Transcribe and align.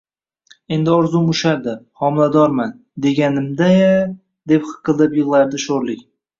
Endi 0.77 0.93
orzum 0.99 1.27
ushaldi, 1.33 1.75
homiladorman, 2.01 2.73
deganimda-ya, 3.07 3.93
deb 4.55 4.69
hiqqilab 4.73 5.17
yig`lardi 5.23 5.65
sho`rlik 5.71 6.07